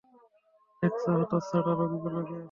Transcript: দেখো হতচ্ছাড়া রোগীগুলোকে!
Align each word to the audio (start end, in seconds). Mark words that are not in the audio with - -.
দেখো 0.83 1.09
হতচ্ছাড়া 1.13 1.71
রোগীগুলোকে! 1.79 2.35